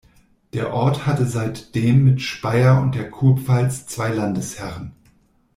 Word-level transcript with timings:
Der 0.53 0.73
Ort 0.73 1.05
hatte 1.05 1.27
seitdem 1.27 2.03
mit 2.03 2.23
Speyer 2.23 2.81
und 2.81 2.95
der 2.95 3.11
Kurpfalz 3.11 3.85
zwei 3.85 4.09
Landesherren. 4.09 4.93